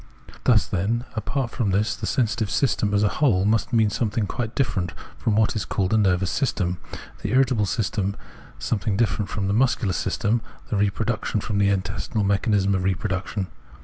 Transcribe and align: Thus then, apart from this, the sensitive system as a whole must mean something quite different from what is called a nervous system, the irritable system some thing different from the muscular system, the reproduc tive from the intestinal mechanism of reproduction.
Thus 0.45 0.65
then, 0.65 1.05
apart 1.13 1.51
from 1.51 1.69
this, 1.69 1.95
the 1.95 2.07
sensitive 2.07 2.49
system 2.49 2.91
as 2.91 3.03
a 3.03 3.07
whole 3.07 3.45
must 3.45 3.71
mean 3.71 3.91
something 3.91 4.25
quite 4.25 4.55
different 4.55 4.95
from 5.15 5.35
what 5.35 5.55
is 5.55 5.63
called 5.63 5.93
a 5.93 5.97
nervous 5.99 6.31
system, 6.31 6.79
the 7.21 7.29
irritable 7.33 7.67
system 7.67 8.15
some 8.57 8.79
thing 8.79 8.97
different 8.97 9.29
from 9.29 9.47
the 9.47 9.53
muscular 9.53 9.93
system, 9.93 10.41
the 10.71 10.75
reproduc 10.75 11.27
tive 11.31 11.43
from 11.43 11.59
the 11.59 11.69
intestinal 11.69 12.23
mechanism 12.23 12.73
of 12.73 12.83
reproduction. 12.83 13.45